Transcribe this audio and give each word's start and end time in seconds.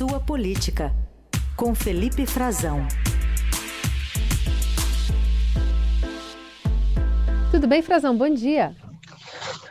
Sua 0.00 0.18
Política, 0.18 0.96
com 1.54 1.74
Felipe 1.74 2.24
Frazão. 2.24 2.88
Tudo 7.50 7.68
bem, 7.68 7.82
Frazão? 7.82 8.16
Bom 8.16 8.32
dia. 8.32 8.74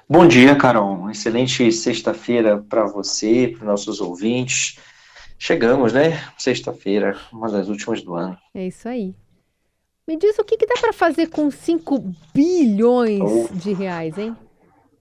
Bom 0.07 0.27
dia, 0.27 0.55
Carol. 0.55 1.09
Excelente 1.09 1.71
sexta-feira 1.71 2.63
para 2.69 2.85
você, 2.85 3.55
para 3.57 3.65
nossos 3.65 3.99
ouvintes. 3.99 4.77
Chegamos, 5.39 5.93
né? 5.93 6.23
Sexta-feira, 6.37 7.19
uma 7.33 7.49
das 7.49 7.67
últimas 7.67 8.03
do 8.03 8.13
ano. 8.13 8.37
É 8.53 8.67
isso 8.67 8.87
aí. 8.87 9.15
Me 10.07 10.15
diz 10.15 10.37
o 10.37 10.43
que, 10.43 10.57
que 10.57 10.67
dá 10.67 10.75
para 10.79 10.93
fazer 10.93 11.31
com 11.31 11.49
5 11.49 12.13
bilhões 12.35 13.19
oh. 13.19 13.49
de 13.51 13.73
reais, 13.73 14.15
hein? 14.15 14.37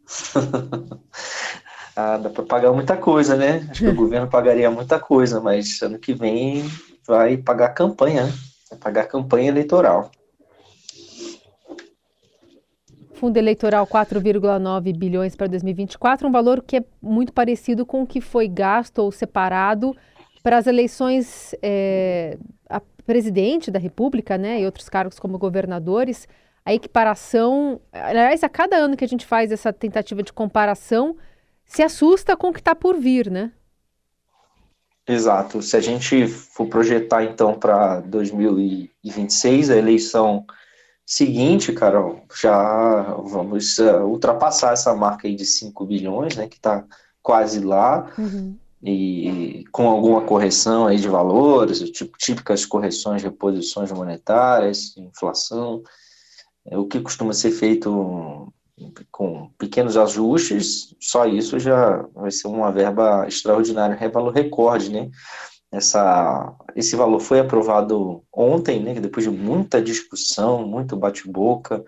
ah, 1.98 2.16
dá 2.16 2.30
para 2.30 2.44
pagar 2.44 2.72
muita 2.72 2.96
coisa, 2.96 3.34
né? 3.34 3.66
Acho 3.68 3.82
que 3.82 3.88
o 3.88 3.94
governo 3.96 4.28
pagaria 4.28 4.70
muita 4.70 5.00
coisa, 5.00 5.40
mas 5.40 5.82
ano 5.82 5.98
que 5.98 6.14
vem 6.14 6.62
vai 7.04 7.36
pagar 7.36 7.70
campanha, 7.70 8.26
né? 8.26 8.32
Vai 8.70 8.78
pagar 8.78 9.08
campanha 9.08 9.48
eleitoral. 9.48 10.08
Fundo 13.14 13.36
eleitoral 13.36 13.84
4,9 13.84 14.96
bilhões 14.96 15.34
para 15.34 15.48
2024, 15.48 16.28
um 16.28 16.30
valor 16.30 16.62
que 16.62 16.76
é 16.76 16.84
muito 17.02 17.32
parecido 17.32 17.84
com 17.84 18.02
o 18.02 18.06
que 18.06 18.20
foi 18.20 18.46
gasto 18.46 19.00
ou 19.00 19.10
separado 19.10 19.92
para 20.40 20.56
as 20.56 20.68
eleições 20.68 21.52
é, 21.60 22.38
a 22.70 22.80
presidente 23.04 23.72
da 23.72 23.78
República, 23.80 24.38
né, 24.38 24.60
e 24.60 24.64
outros 24.66 24.88
cargos 24.88 25.18
como 25.18 25.36
governadores. 25.36 26.28
A 26.64 26.72
equiparação, 26.72 27.80
aliás, 27.92 28.44
a 28.44 28.48
cada 28.48 28.76
ano 28.76 28.96
que 28.96 29.04
a 29.04 29.08
gente 29.08 29.26
faz 29.26 29.50
essa 29.50 29.72
tentativa 29.72 30.22
de 30.22 30.32
comparação, 30.32 31.16
se 31.68 31.82
assusta 31.82 32.36
com 32.36 32.48
o 32.48 32.52
que 32.52 32.60
está 32.60 32.74
por 32.74 32.98
vir, 32.98 33.30
né? 33.30 33.52
Exato. 35.06 35.62
Se 35.62 35.76
a 35.76 35.80
gente 35.80 36.26
for 36.26 36.66
projetar 36.66 37.24
então 37.24 37.54
para 37.54 38.00
2026, 38.00 39.70
a 39.70 39.76
eleição 39.76 40.44
seguinte, 41.06 41.72
Carol, 41.72 42.22
já 42.38 43.14
vamos 43.24 43.78
uh, 43.78 44.04
ultrapassar 44.04 44.72
essa 44.72 44.94
marca 44.94 45.26
aí 45.26 45.34
de 45.34 45.46
5 45.46 45.86
bilhões, 45.86 46.36
né, 46.36 46.46
que 46.46 46.56
está 46.56 46.84
quase 47.22 47.60
lá, 47.60 48.12
uhum. 48.18 48.54
e 48.82 49.64
com 49.72 49.88
alguma 49.88 50.20
correção 50.20 50.86
aí 50.86 50.98
de 50.98 51.08
valores, 51.08 51.78
tipo, 51.90 52.18
típicas 52.18 52.66
correções, 52.66 53.22
reposições 53.22 53.90
monetárias, 53.90 54.94
inflação, 54.98 55.82
é, 56.66 56.76
o 56.76 56.86
que 56.86 57.00
costuma 57.00 57.32
ser 57.32 57.52
feito 57.52 58.52
com 59.10 59.50
pequenos 59.58 59.96
ajustes, 59.96 60.94
só 61.00 61.26
isso 61.26 61.58
já 61.58 62.04
vai 62.14 62.30
ser 62.30 62.48
uma 62.48 62.70
verba 62.70 63.26
extraordinária, 63.26 63.96
é 64.00 64.08
valor 64.08 64.32
recorde, 64.32 64.90
né? 64.90 65.10
Essa, 65.70 66.56
esse 66.74 66.96
valor 66.96 67.20
foi 67.20 67.40
aprovado 67.40 68.24
ontem, 68.32 68.80
né, 68.82 68.94
depois 68.94 69.24
de 69.24 69.30
muita 69.30 69.82
discussão, 69.82 70.66
muito 70.66 70.96
bate-boca, 70.96 71.84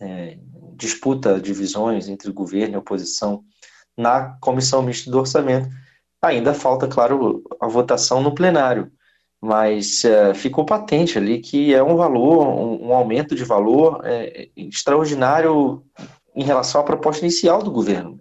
é, 0.00 0.36
disputa 0.74 1.40
divisões 1.40 2.08
entre 2.08 2.32
governo 2.32 2.74
e 2.74 2.78
oposição 2.78 3.44
na 3.96 4.36
comissão 4.40 4.82
mista 4.82 5.10
do 5.10 5.18
orçamento. 5.18 5.68
Ainda 6.22 6.52
falta, 6.54 6.88
claro, 6.88 7.42
a 7.60 7.68
votação 7.68 8.20
no 8.22 8.34
plenário, 8.34 8.90
mas 9.40 10.04
é, 10.04 10.34
ficou 10.34 10.64
patente 10.64 11.16
ali 11.16 11.40
que 11.40 11.72
é 11.72 11.82
um 11.82 11.96
valor, 11.96 12.46
um, 12.46 12.88
um 12.88 12.94
aumento 12.94 13.34
de 13.34 13.44
valor 13.44 14.00
é, 14.04 14.48
extraordinário 14.56 15.82
em 16.34 16.44
relação 16.44 16.80
à 16.80 16.84
proposta 16.84 17.24
inicial 17.24 17.62
do 17.62 17.70
governo. 17.70 18.18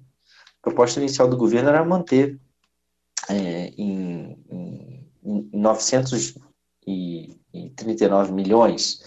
A 0.61 0.69
proposta 0.69 0.99
inicial 0.99 1.27
do 1.27 1.37
governo 1.37 1.69
era 1.69 1.83
manter 1.83 2.39
é, 3.29 3.73
em, 3.77 4.37
em, 4.49 5.09
em 5.23 5.49
939 5.53 8.31
milhões. 8.31 9.01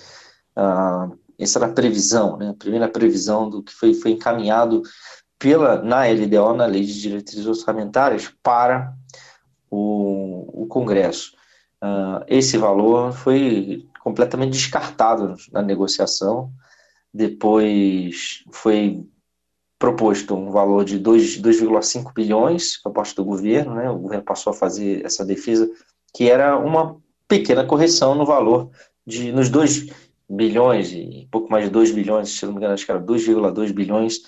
Ah, 0.55 1.11
essa 1.39 1.58
era 1.58 1.67
a 1.67 1.73
previsão, 1.73 2.36
né, 2.36 2.51
a 2.51 2.55
primeira 2.55 2.89
previsão 2.89 3.51
do 3.51 3.62
que 3.62 3.73
foi, 3.73 3.95
foi 3.95 4.11
encaminhado 4.12 4.83
pela, 5.39 5.83
na 5.83 6.07
LDO, 6.07 6.55
na 6.55 6.67
Lei 6.67 6.85
de 6.85 7.01
Diretrizes 7.01 7.46
Orçamentárias, 7.46 8.33
para 8.42 8.95
o, 9.68 10.62
o 10.62 10.67
Congresso. 10.68 11.33
Uh, 11.83 12.23
esse 12.29 12.57
valor 12.57 13.12
foi 13.12 13.89
completamente 14.05 14.52
descartado 14.52 15.35
na 15.51 15.62
negociação, 15.62 16.52
depois 17.12 18.42
foi 18.50 19.05
proposto 19.78 20.34
um 20.34 20.50
valor 20.50 20.84
de 20.84 20.98
2,5 20.98 22.12
bilhões, 22.14 22.80
proposta 22.80 23.20
do 23.20 23.24
governo, 23.24 23.74
né? 23.74 23.90
O 23.90 23.98
governo 23.98 24.24
passou 24.24 24.52
a 24.52 24.55
fazer 24.55 25.05
essa 25.05 25.24
defesa, 25.24 25.68
que 26.14 26.30
era 26.30 26.56
uma 26.56 26.96
pequena 27.27 27.64
correção 27.64 28.14
no 28.14 28.24
valor 28.24 28.70
de 29.06 29.33
nos 29.33 29.48
2 29.48 29.89
bilhões 30.30 30.92
e 30.92 31.27
pouco 31.30 31.50
mais 31.50 31.64
de 31.64 31.70
2 31.70 31.90
bilhões, 31.90 32.30
se 32.30 32.46
não 32.46 32.52
me 32.52 32.58
engano, 32.58 32.74
acho 32.74 32.86
que 32.86 32.92
era 32.92 33.00
2,2 33.00 33.73
bilhões 33.73 34.20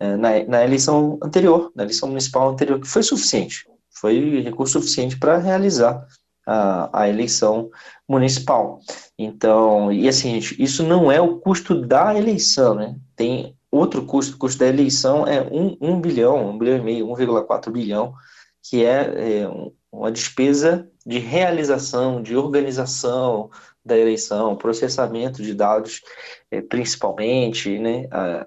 eh, 0.00 0.16
na, 0.16 0.44
na 0.44 0.64
eleição 0.64 1.18
anterior, 1.22 1.70
na 1.74 1.84
eleição 1.84 2.08
municipal 2.08 2.48
anterior, 2.48 2.80
que 2.80 2.88
foi 2.88 3.02
suficiente, 3.02 3.66
foi 3.90 4.40
recurso 4.40 4.80
suficiente 4.80 5.18
para 5.18 5.36
realizar 5.36 6.04
a, 6.46 7.02
a, 7.02 7.08
eleição 7.08 7.70
municipal. 8.08 8.80
Então, 9.18 9.92
e 9.92 10.08
assim, 10.08 10.38
isso 10.58 10.82
não 10.82 11.10
é 11.10 11.20
o 11.20 11.38
custo 11.38 11.74
da 11.74 12.14
eleição, 12.14 12.74
né? 12.74 12.96
Tem 13.16 13.56
outro 13.70 14.04
custo, 14.04 14.34
o 14.34 14.38
custo 14.38 14.58
da 14.58 14.66
eleição 14.66 15.26
é 15.26 15.40
1, 15.40 15.78
1 15.80 16.00
bilhão, 16.00 16.50
1 16.50 16.58
bilhão 16.58 16.76
e 16.76 16.82
meio, 16.82 17.06
1,4 17.08 17.70
bilhão, 17.70 18.14
que 18.62 18.84
é, 18.84 19.42
é, 19.42 19.50
uma 19.90 20.10
despesa 20.10 20.88
de 21.04 21.18
realização, 21.18 22.22
de 22.22 22.36
organização 22.36 23.50
da 23.84 23.98
eleição, 23.98 24.56
processamento 24.56 25.42
de 25.42 25.54
dados, 25.54 26.02
é, 26.50 26.60
principalmente, 26.60 27.78
né, 27.78 28.06
a 28.12 28.46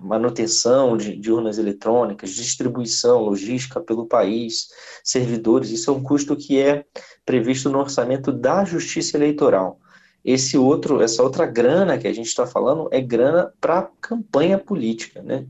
manutenção 0.00 0.96
de, 0.96 1.16
de, 1.16 1.32
urnas 1.32 1.58
eletrônicas, 1.58 2.30
distribuição, 2.30 3.22
logística 3.22 3.80
pelo 3.80 4.06
país, 4.06 4.68
servidores, 5.02 5.70
isso 5.70 5.90
é 5.90 5.94
um 5.94 6.02
custo 6.02 6.36
que 6.36 6.60
é 6.60 6.84
previsto 7.26 7.68
no 7.68 7.78
orçamento 7.78 8.30
da 8.30 8.64
Justiça 8.64 9.16
Eleitoral. 9.16 9.80
Esse 10.24 10.56
outro, 10.56 11.00
essa 11.00 11.22
outra 11.22 11.46
grana 11.46 11.98
que 11.98 12.06
a 12.06 12.12
gente 12.12 12.26
está 12.26 12.46
falando 12.46 12.88
é 12.92 13.00
grana 13.00 13.52
para 13.60 13.90
campanha 14.00 14.58
política, 14.58 15.22
né? 15.22 15.46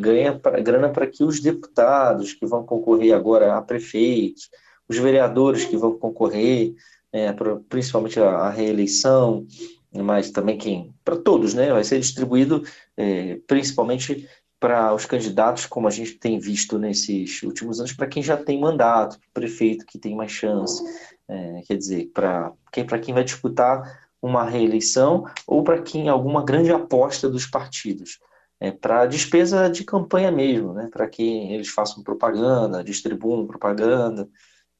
Ganha 0.00 0.38
pra, 0.38 0.60
grana 0.60 0.90
para 0.90 1.06
que 1.06 1.24
os 1.24 1.40
deputados 1.40 2.34
que 2.34 2.44
vão 2.44 2.64
concorrer 2.64 3.14
agora 3.14 3.56
a 3.56 3.62
prefeitos, 3.62 4.50
os 4.88 4.98
vereadores 4.98 5.64
que 5.64 5.76
vão 5.76 5.98
concorrer, 5.98 6.74
é, 7.12 7.32
principalmente 7.68 8.18
a, 8.18 8.28
a, 8.30 8.50
reeleição, 8.50 9.46
mas 9.92 10.30
também 10.30 10.56
quem, 10.56 10.94
para 11.04 11.16
todos, 11.16 11.52
né? 11.52 11.70
Vai 11.72 11.84
ser 11.84 12.00
distribuído 12.00 12.62
é, 12.96 13.38
principalmente 13.46 14.26
para 14.58 14.94
os 14.94 15.04
candidatos, 15.04 15.66
como 15.66 15.88
a 15.88 15.90
gente 15.90 16.12
tem 16.12 16.38
visto 16.38 16.78
nesses 16.78 17.42
últimos 17.42 17.80
anos, 17.80 17.92
para 17.92 18.06
quem 18.06 18.22
já 18.22 18.36
tem 18.36 18.60
mandato, 18.60 19.18
prefeito 19.34 19.84
que 19.84 19.98
tem 19.98 20.14
mais 20.14 20.30
chance, 20.30 20.82
é, 21.28 21.62
quer 21.66 21.76
dizer, 21.76 22.10
para 22.14 22.52
quem, 22.70 22.86
quem 22.86 23.12
vai 23.12 23.24
disputar 23.24 24.08
uma 24.22 24.48
reeleição 24.48 25.24
ou 25.48 25.64
para 25.64 25.82
quem 25.82 26.08
alguma 26.08 26.44
grande 26.44 26.70
aposta 26.70 27.28
dos 27.28 27.44
partidos. 27.44 28.20
É, 28.60 28.70
para 28.70 29.06
despesa 29.06 29.68
de 29.68 29.82
campanha 29.82 30.30
mesmo, 30.30 30.72
né, 30.72 30.88
para 30.92 31.08
que 31.08 31.52
eles 31.52 31.68
façam 31.68 32.04
propaganda, 32.04 32.84
distribuam 32.84 33.44
propaganda, 33.44 34.28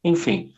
enfim. 0.04 0.54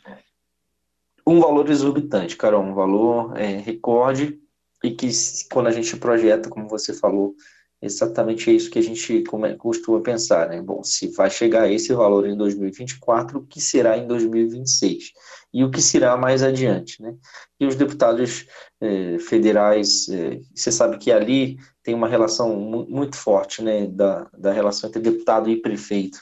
Um 1.27 1.41
valor 1.41 1.69
exorbitante, 1.71 2.37
Carol, 2.37 2.63
um 2.63 2.75
valor 2.75 3.37
é, 3.37 3.57
recorde 3.57 4.39
e 4.83 4.91
que 4.91 5.09
quando 5.51 5.69
a 5.69 5.71
gente 5.71 5.97
projeta, 5.97 6.51
como 6.51 6.69
você 6.69 6.93
falou, 6.93 7.35
exatamente 7.81 8.55
isso 8.55 8.71
que 8.71 8.79
a 8.79 8.83
gente 8.83 9.25
costuma 9.59 10.01
pensar, 10.01 10.49
né? 10.49 10.61
Bom, 10.61 10.83
se 10.83 11.09
vai 11.09 11.31
chegar 11.31 11.63
a 11.63 11.73
esse 11.73 11.93
valor 11.93 12.27
em 12.27 12.37
2024, 12.37 13.39
o 13.39 13.47
que 13.47 13.61
será 13.61 13.97
em 13.97 14.07
2026? 14.07 15.13
E 15.53 15.63
o 15.63 15.71
que 15.71 15.81
será 15.81 16.17
mais 16.17 16.43
adiante, 16.43 17.01
né? 17.03 17.15
E 17.61 17.67
os 17.67 17.77
deputados 17.77 18.47
eh, 18.81 19.19
federais, 19.19 20.09
eh, 20.09 20.41
você 20.55 20.73
sabe 20.73 20.99
que 20.99 21.13
ali 21.13 21.59
tem 21.83 21.95
uma 21.95 22.09
relação 22.09 22.57
muito 22.57 23.17
forte, 23.17 23.63
né, 23.63 23.87
da, 23.87 24.29
da 24.37 24.53
relação 24.53 24.89
entre 24.89 25.01
deputado 25.03 25.51
e 25.51 25.61
prefeito, 25.61 26.19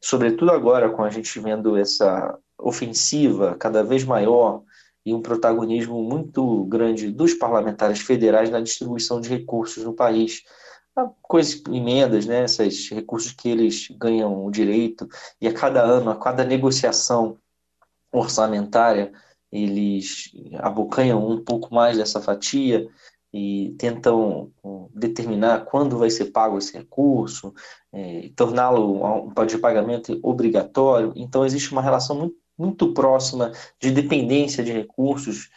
sobretudo 0.00 0.50
agora 0.50 0.90
com 0.90 1.02
a 1.04 1.10
gente 1.10 1.38
vendo 1.38 1.76
essa 1.76 2.36
ofensiva 2.58 3.56
cada 3.56 3.82
vez 3.82 4.04
maior 4.04 4.62
e 5.04 5.14
um 5.14 5.22
protagonismo 5.22 6.02
muito 6.02 6.64
grande 6.64 7.12
dos 7.12 7.32
parlamentares 7.34 8.00
federais 8.00 8.50
na 8.50 8.60
distribuição 8.60 9.20
de 9.20 9.28
recursos 9.28 9.84
no 9.84 9.94
país, 9.94 10.42
coisas, 11.22 11.62
emendas, 11.70 12.26
né, 12.26 12.44
esses 12.44 12.90
recursos 12.90 13.32
que 13.32 13.48
eles 13.48 13.88
ganham 13.98 14.44
o 14.44 14.50
direito, 14.50 15.08
e 15.40 15.46
a 15.46 15.52
cada 15.52 15.82
ano, 15.82 16.10
a 16.10 16.16
cada 16.16 16.44
negociação 16.44 17.38
orçamentária, 18.10 19.12
eles 19.52 20.32
abocanham 20.58 21.24
um 21.28 21.44
pouco 21.44 21.72
mais 21.72 21.96
dessa 21.96 22.20
fatia 22.20 22.88
e 23.32 23.74
tentam 23.78 24.50
determinar 24.92 25.66
quando 25.66 25.98
vai 25.98 26.10
ser 26.10 26.26
pago 26.26 26.58
esse 26.58 26.76
recurso, 26.76 27.54
é, 27.92 28.30
torná-lo 28.34 29.04
um 29.04 29.46
de 29.46 29.58
pagamento 29.58 30.18
obrigatório. 30.22 31.12
Então, 31.14 31.44
existe 31.44 31.70
uma 31.70 31.82
relação 31.82 32.16
muito 32.16 32.36
muito 32.58 32.92
próxima 32.92 33.52
de 33.80 33.90
dependência 33.90 34.64
de 34.64 34.72
recursos 34.72 35.50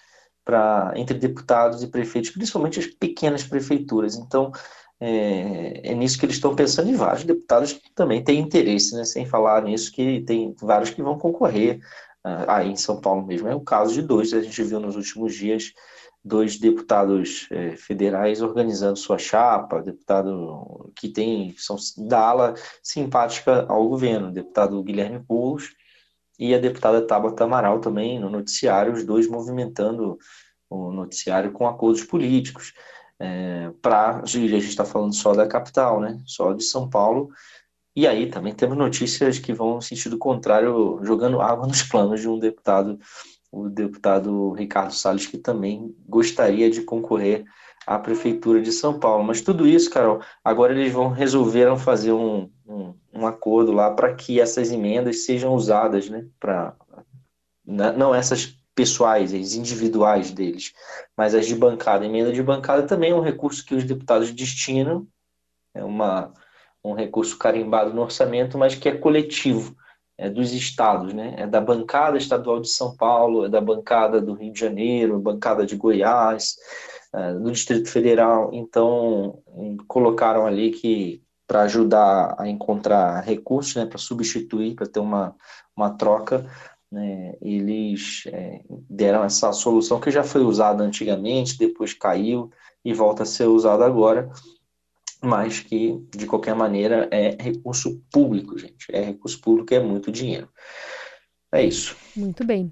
para 0.43 0.93
entre 0.95 1.17
deputados 1.17 1.83
e 1.83 1.87
prefeitos, 1.87 2.31
principalmente 2.31 2.79
as 2.79 2.87
pequenas 2.87 3.43
prefeituras. 3.43 4.15
Então, 4.15 4.51
é, 4.99 5.91
é, 5.91 5.95
nisso 5.95 6.19
que 6.19 6.25
eles 6.25 6.35
estão 6.35 6.55
pensando 6.55 6.89
e 6.89 6.95
vários 6.95 7.23
deputados 7.23 7.79
também 7.95 8.23
têm 8.23 8.39
interesse, 8.39 8.95
né? 8.95 9.05
sem 9.05 9.25
falar 9.25 9.63
nisso 9.63 9.91
que 9.91 10.21
tem 10.21 10.53
vários 10.59 10.89
que 10.89 11.01
vão 11.01 11.17
concorrer 11.17 11.79
uh, 12.25 12.49
aí 12.49 12.69
em 12.69 12.75
São 12.75 12.99
Paulo 12.99 13.25
mesmo. 13.25 13.47
É 13.47 13.55
o 13.55 13.61
caso 13.61 13.93
de 13.93 14.01
dois, 14.01 14.33
a 14.33 14.41
gente 14.41 14.61
viu 14.63 14.79
nos 14.79 14.95
últimos 14.95 15.35
dias 15.35 15.71
dois 16.23 16.59
deputados 16.59 17.47
é, 17.49 17.77
federais 17.77 18.41
organizando 18.41 18.97
sua 18.97 19.17
chapa, 19.17 19.81
deputado 19.81 20.91
que 20.95 21.07
tem 21.07 21.55
são 21.57 21.77
da 21.97 22.19
ala 22.19 22.53
simpática 22.83 23.65
ao 23.69 23.87
governo, 23.87 24.31
deputado 24.31 24.83
Guilherme 24.83 25.19
Boulos 25.19 25.69
e 26.39 26.55
a 26.55 26.57
deputada 26.57 27.05
Tabata 27.05 27.43
Amaral 27.43 27.79
também 27.79 28.17
no 28.17 28.29
noticiário, 28.29 28.93
os 28.93 29.03
dois 29.03 29.27
movimentando 29.27 30.17
o 30.69 30.91
noticiário 30.91 31.51
com 31.51 31.67
acordos 31.67 32.03
políticos. 32.03 32.73
É, 33.19 33.69
para 33.81 34.21
a 34.21 34.25
gente 34.25 34.59
está 34.69 34.85
falando 34.85 35.13
só 35.13 35.33
da 35.33 35.45
capital, 35.45 35.99
né? 35.99 36.21
Só 36.25 36.53
de 36.53 36.63
São 36.63 36.89
Paulo. 36.89 37.29
E 37.93 38.07
aí 38.07 38.27
também 38.27 38.53
temos 38.53 38.77
notícias 38.77 39.39
que 39.39 39.51
vão 39.51 39.75
no 39.75 39.81
sentido 39.81 40.17
contrário, 40.17 41.01
jogando 41.03 41.41
água 41.41 41.67
nos 41.67 41.83
planos 41.83 42.21
de 42.21 42.29
um 42.29 42.39
deputado 42.39 42.97
o 43.51 43.67
deputado 43.67 44.51
Ricardo 44.51 44.93
Salles, 44.93 45.25
que 45.25 45.37
também 45.37 45.95
gostaria 46.07 46.69
de 46.69 46.81
concorrer 46.81 47.45
à 47.85 47.97
Prefeitura 47.97 48.61
de 48.61 48.71
São 48.71 48.99
Paulo. 48.99 49.23
Mas 49.23 49.41
tudo 49.41 49.67
isso, 49.67 49.89
Carol, 49.89 50.21
agora 50.43 50.71
eles 50.71 50.93
vão 50.93 51.09
resolveram 51.09 51.75
fazer 51.75 52.11
um, 52.11 52.49
um, 52.67 52.93
um 53.19 53.27
acordo 53.27 53.71
lá 53.71 53.91
para 53.91 54.13
que 54.15 54.39
essas 54.39 54.71
emendas 54.71 55.25
sejam 55.25 55.53
usadas, 55.53 56.09
né? 56.09 56.25
Para 56.39 56.75
não 57.65 58.15
essas 58.15 58.57
pessoais, 58.73 59.33
as 59.33 59.53
individuais 59.53 60.31
deles, 60.31 60.73
mas 61.15 61.35
as 61.35 61.45
de 61.45 61.53
bancada. 61.53 62.05
emenda 62.05 62.31
de 62.31 62.41
bancada 62.41 62.83
também 62.83 63.11
é 63.11 63.15
um 63.15 63.21
recurso 63.21 63.65
que 63.65 63.75
os 63.75 63.83
deputados 63.83 64.31
destinam, 64.31 65.05
é 65.73 65.83
uma, 65.83 66.33
um 66.83 66.93
recurso 66.93 67.37
carimbado 67.37 67.93
no 67.93 68.01
orçamento, 68.01 68.57
mas 68.57 68.75
que 68.75 68.87
é 68.87 68.95
coletivo 68.95 69.75
é, 70.17 70.29
dos 70.29 70.53
estados, 70.53 71.13
né? 71.13 71.35
É 71.37 71.47
da 71.47 71.61
bancada 71.61 72.17
estadual 72.17 72.59
de 72.59 72.69
São 72.69 72.95
Paulo, 72.95 73.45
é 73.45 73.49
da 73.49 73.61
bancada 73.61 74.21
do 74.21 74.33
Rio 74.33 74.53
de 74.53 74.59
Janeiro, 74.59 75.19
bancada 75.19 75.65
de 75.65 75.75
Goiás, 75.75 76.55
é, 77.13 77.33
do 77.33 77.51
Distrito 77.51 77.89
Federal. 77.89 78.49
Então, 78.53 79.41
colocaram 79.87 80.45
ali 80.45 80.71
que 80.71 81.21
para 81.49 81.63
ajudar 81.63 82.35
a 82.37 82.47
encontrar 82.47 83.23
recursos, 83.23 83.75
né, 83.75 83.83
para 83.83 83.97
substituir, 83.97 84.75
para 84.75 84.85
ter 84.85 84.99
uma, 84.99 85.35
uma 85.75 85.89
troca, 85.89 86.45
né, 86.91 87.33
eles 87.41 88.21
é, 88.27 88.61
deram 88.87 89.23
essa 89.23 89.51
solução 89.51 89.99
que 89.99 90.11
já 90.11 90.23
foi 90.23 90.41
usada 90.41 90.83
antigamente, 90.83 91.57
depois 91.57 91.91
caiu 91.91 92.51
e 92.85 92.93
volta 92.93 93.23
a 93.23 93.25
ser 93.25 93.47
usada 93.47 93.83
agora, 93.83 94.29
mas 95.23 95.59
que, 95.59 95.99
de 96.15 96.27
qualquer 96.27 96.53
maneira, 96.53 97.09
é 97.09 97.35
recurso 97.41 97.99
público, 98.11 98.55
gente. 98.55 98.85
É 98.93 99.01
recurso 99.01 99.41
público, 99.41 99.73
é 99.73 99.79
muito 99.79 100.11
dinheiro. 100.11 100.47
É 101.51 101.63
isso. 101.63 101.97
Muito 102.15 102.45
bem. 102.45 102.71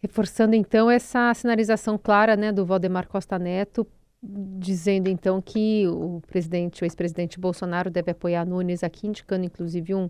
Reforçando, 0.00 0.54
então, 0.56 0.90
essa 0.90 1.32
sinalização 1.34 1.98
clara 1.98 2.36
né, 2.36 2.50
do 2.50 2.64
Valdemar 2.64 3.06
Costa 3.06 3.38
Neto, 3.38 3.86
dizendo, 4.26 5.08
então, 5.08 5.40
que 5.42 5.86
o 5.86 6.22
presidente, 6.26 6.82
o 6.82 6.86
ex-presidente 6.86 7.38
Bolsonaro 7.38 7.90
deve 7.90 8.10
apoiar 8.10 8.46
Nunes 8.46 8.82
aqui, 8.82 9.06
indicando, 9.06 9.44
inclusive, 9.44 9.94
um, 9.94 10.08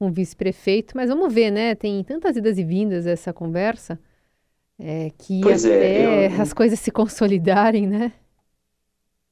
um 0.00 0.12
vice-prefeito. 0.12 0.96
Mas 0.96 1.08
vamos 1.08 1.32
ver, 1.32 1.50
né? 1.50 1.74
Tem 1.74 2.02
tantas 2.04 2.36
idas 2.36 2.58
e 2.58 2.64
vindas 2.64 3.06
essa 3.06 3.32
conversa, 3.32 3.98
é, 4.78 5.10
que 5.16 5.40
pois 5.40 5.64
é, 5.64 5.76
até 5.76 6.02
é, 6.02 6.26
eu... 6.26 6.42
as 6.42 6.52
coisas 6.52 6.78
se 6.78 6.90
consolidarem, 6.90 7.86
né? 7.86 8.12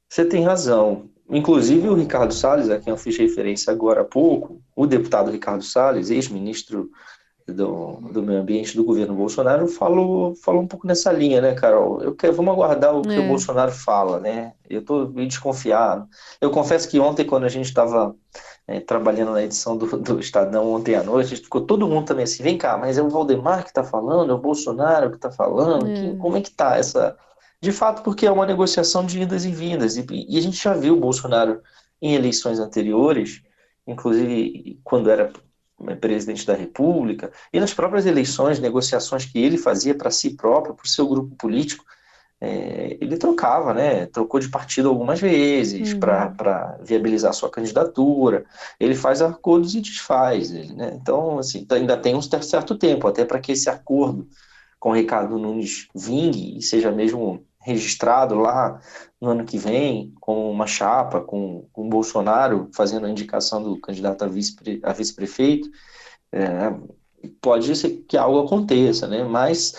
Você 0.09 0.25
tem 0.25 0.43
razão. 0.43 1.09
Inclusive 1.29 1.87
o 1.87 1.95
Ricardo 1.95 2.33
Salles, 2.33 2.69
a 2.69 2.79
quem 2.79 2.91
eu 2.91 2.97
fiz 2.97 3.17
referência 3.17 3.71
agora 3.71 4.01
há 4.01 4.05
pouco, 4.05 4.61
o 4.75 4.85
deputado 4.85 5.31
Ricardo 5.31 5.63
Salles, 5.63 6.09
ex-ministro 6.09 6.91
do, 7.47 7.99
do 8.11 8.23
meio 8.23 8.39
ambiente 8.39 8.75
do 8.75 8.83
governo 8.83 9.13
Bolsonaro, 9.13 9.67
falou, 9.67 10.35
falou 10.35 10.61
um 10.61 10.67
pouco 10.67 10.87
nessa 10.87 11.11
linha, 11.11 11.41
né, 11.41 11.53
Carol? 11.53 12.01
Eu 12.01 12.15
quero, 12.15 12.33
vamos 12.33 12.53
aguardar 12.53 12.95
o 12.95 13.01
que 13.01 13.13
é. 13.13 13.19
o 13.19 13.27
Bolsonaro 13.27 13.71
fala, 13.71 14.19
né? 14.19 14.53
Eu 14.69 14.79
estou 14.79 15.09
meio 15.09 15.27
desconfiado. 15.27 16.07
Eu 16.39 16.49
confesso 16.51 16.89
que 16.89 16.99
ontem, 16.99 17.25
quando 17.25 17.43
a 17.43 17.49
gente 17.49 17.65
estava 17.65 18.15
é, 18.67 18.79
trabalhando 18.79 19.33
na 19.33 19.43
edição 19.43 19.77
do, 19.77 19.85
do 19.97 20.19
Estadão 20.19 20.71
ontem 20.71 20.95
à 20.95 21.03
noite, 21.03 21.35
ficou 21.35 21.61
todo 21.61 21.87
mundo 21.87 22.05
também 22.05 22.23
assim, 22.23 22.43
vem 22.43 22.57
cá, 22.57 22.77
mas 22.77 22.97
é 22.97 23.01
o 23.01 23.09
Valdemar 23.09 23.63
que 23.63 23.69
está 23.69 23.83
falando, 23.83 24.31
é 24.31 24.35
o 24.35 24.41
Bolsonaro 24.41 25.09
que 25.09 25.17
está 25.17 25.31
falando, 25.31 25.89
é. 25.89 25.93
Que, 25.93 26.17
como 26.17 26.37
é 26.37 26.41
que 26.41 26.49
está 26.49 26.77
essa 26.77 27.17
de 27.63 27.71
fato, 27.71 28.03
porque 28.03 28.25
é 28.25 28.31
uma 28.31 28.45
negociação 28.45 29.05
de 29.05 29.21
idas 29.21 29.45
e 29.45 29.51
vindas. 29.51 29.95
E, 29.95 30.05
e 30.11 30.37
a 30.37 30.41
gente 30.41 30.61
já 30.61 30.73
viu 30.73 30.95
o 30.95 30.99
Bolsonaro 30.99 31.61
em 32.01 32.13
eleições 32.13 32.59
anteriores, 32.59 33.41
inclusive 33.87 34.81
quando 34.83 35.09
era 35.09 35.31
presidente 35.99 36.45
da 36.45 36.53
República, 36.53 37.31
e 37.51 37.59
nas 37.59 37.73
próprias 37.73 38.05
eleições, 38.05 38.59
negociações 38.59 39.25
que 39.25 39.39
ele 39.39 39.57
fazia 39.57 39.95
para 39.95 40.11
si 40.11 40.35
próprio, 40.35 40.75
para 40.75 40.85
o 40.85 40.89
seu 40.89 41.07
grupo 41.07 41.35
político, 41.35 41.83
é, 42.39 42.97
ele 42.99 43.15
trocava, 43.15 43.73
né? 43.73 44.05
Trocou 44.07 44.37
de 44.37 44.49
partido 44.49 44.89
algumas 44.89 45.21
vezes 45.21 45.93
uhum. 45.93 45.99
para 45.99 46.77
viabilizar 46.81 47.33
sua 47.33 47.49
candidatura. 47.49 48.43
Ele 48.77 48.95
faz 48.95 49.21
acordos 49.21 49.75
e 49.75 49.79
desfaz. 49.79 50.51
Ele, 50.51 50.73
né? 50.73 50.91
Então, 51.01 51.39
assim, 51.39 51.65
ainda 51.69 51.95
tem 51.95 52.15
um 52.15 52.21
certo 52.21 52.77
tempo, 52.77 53.07
até 53.07 53.23
para 53.23 53.39
que 53.39 53.53
esse 53.53 53.69
acordo 53.69 54.27
com 54.77 54.89
o 54.89 54.93
Ricardo 54.93 55.39
Nunes 55.39 55.87
vingue 55.95 56.57
e 56.57 56.61
seja 56.61 56.91
mesmo 56.91 57.45
registrado 57.63 58.35
lá 58.35 58.79
no 59.19 59.29
ano 59.29 59.45
que 59.45 59.57
vem, 59.57 60.13
com 60.19 60.51
uma 60.51 60.67
chapa, 60.67 61.21
com, 61.21 61.65
com 61.71 61.85
o 61.85 61.89
Bolsonaro 61.89 62.69
fazendo 62.73 63.05
a 63.05 63.09
indicação 63.09 63.63
do 63.63 63.79
candidato 63.79 64.23
a 64.23 64.27
vice-prefeito, 64.27 64.85
a 64.85 64.93
vice 64.93 65.71
é, 66.31 66.73
pode 67.41 67.75
ser 67.75 68.03
que 68.07 68.17
algo 68.17 68.39
aconteça, 68.39 69.07
né? 69.07 69.23
Mas 69.23 69.73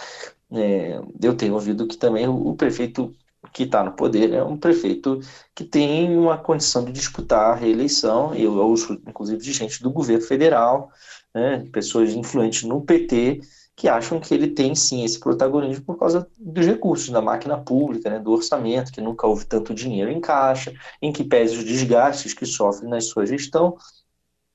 é, 0.51 1.01
eu 1.23 1.37
tenho 1.37 1.55
ouvido 1.55 1.87
que 1.87 1.97
também 1.97 2.27
o, 2.27 2.49
o 2.49 2.57
prefeito 2.57 3.15
que 3.53 3.65
está 3.65 3.85
no 3.85 3.93
poder 3.93 4.33
é 4.33 4.43
um 4.43 4.57
prefeito 4.57 5.21
que 5.55 5.65
tem 5.65 6.17
uma 6.17 6.39
condição 6.39 6.85
de 6.85 6.93
disputar 6.93 7.53
a 7.53 7.55
reeleição, 7.55 8.35
eu 8.35 8.55
ouço, 8.55 8.95
inclusive, 9.07 9.43
de 9.43 9.53
gente 9.53 9.83
do 9.83 9.91
governo 9.91 10.25
federal, 10.25 10.91
né, 11.35 11.67
pessoas 11.73 12.13
influentes 12.15 12.63
no 12.63 12.81
PT, 12.81 13.41
que 13.77 13.89
acham 13.89 14.21
que 14.21 14.33
ele 14.33 14.49
tem 14.49 14.75
sim 14.75 15.05
esse 15.05 15.19
protagonismo 15.19 15.85
por 15.85 15.99
causa 15.99 16.29
dos 16.39 16.65
recursos 16.65 17.11
da 17.11 17.21
máquina 17.21 17.59
pública, 17.59 18.09
né, 18.09 18.19
do 18.21 18.31
orçamento, 18.31 18.93
que 18.93 19.01
nunca 19.01 19.27
houve 19.27 19.45
tanto 19.47 19.75
dinheiro 19.75 20.11
em 20.11 20.21
caixa, 20.21 20.73
em 21.03 21.13
que 21.13 21.25
pese 21.25 21.57
os 21.57 21.65
desgastes 21.65 22.33
que 22.33 22.47
sofre 22.47 22.87
na 22.87 23.01
sua 23.01 23.27
gestão, 23.27 23.77